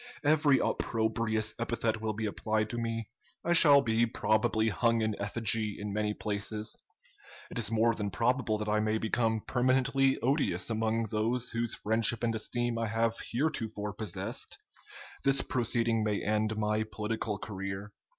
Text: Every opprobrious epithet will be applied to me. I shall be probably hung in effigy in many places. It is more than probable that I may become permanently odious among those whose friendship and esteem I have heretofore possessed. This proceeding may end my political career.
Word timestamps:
Every 0.25 0.57
opprobrious 0.57 1.53
epithet 1.59 2.01
will 2.01 2.13
be 2.13 2.25
applied 2.25 2.71
to 2.71 2.79
me. 2.79 3.09
I 3.45 3.53
shall 3.53 3.83
be 3.83 4.07
probably 4.07 4.69
hung 4.69 5.01
in 5.01 5.15
effigy 5.21 5.75
in 5.77 5.93
many 5.93 6.15
places. 6.15 6.75
It 7.51 7.59
is 7.59 7.69
more 7.69 7.93
than 7.93 8.09
probable 8.09 8.57
that 8.57 8.67
I 8.67 8.79
may 8.79 8.97
become 8.97 9.41
permanently 9.41 10.17
odious 10.23 10.71
among 10.71 11.09
those 11.11 11.51
whose 11.51 11.75
friendship 11.75 12.23
and 12.23 12.33
esteem 12.33 12.79
I 12.79 12.87
have 12.87 13.13
heretofore 13.31 13.93
possessed. 13.93 14.57
This 15.23 15.43
proceeding 15.43 16.03
may 16.03 16.23
end 16.23 16.57
my 16.57 16.81
political 16.81 17.37
career. 17.37 17.93